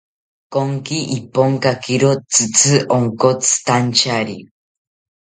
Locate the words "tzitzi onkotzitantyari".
2.31-4.37